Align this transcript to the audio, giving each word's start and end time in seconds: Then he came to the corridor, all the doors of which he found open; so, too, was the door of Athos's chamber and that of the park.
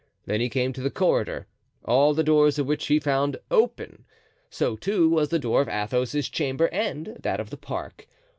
Then 0.25 0.41
he 0.41 0.49
came 0.49 0.73
to 0.73 0.81
the 0.81 0.89
corridor, 0.89 1.45
all 1.85 2.15
the 2.15 2.23
doors 2.23 2.57
of 2.57 2.65
which 2.65 2.87
he 2.87 2.99
found 2.99 3.37
open; 3.51 4.05
so, 4.49 4.75
too, 4.75 5.07
was 5.07 5.29
the 5.29 5.37
door 5.37 5.61
of 5.61 5.69
Athos's 5.69 6.27
chamber 6.27 6.69
and 6.73 7.17
that 7.19 7.39
of 7.39 7.51
the 7.51 7.57
park. 7.57 8.07